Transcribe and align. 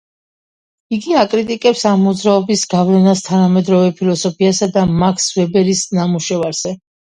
იგი 0.95 1.11
აკრიტიკებს 1.23 1.83
ამ 1.89 2.01
მოძრაობის 2.09 2.65
გავლენას 2.73 3.23
თანამედროვე 3.27 3.93
ფილოსოფიასა 4.01 4.71
და 4.81 4.89
მაქს 5.05 5.31
ვებერის 5.39 5.87
ნამუშევარზე. 6.01 6.77